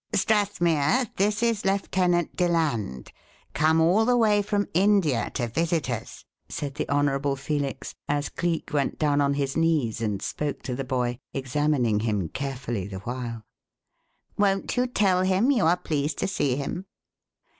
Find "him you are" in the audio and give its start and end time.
15.21-15.77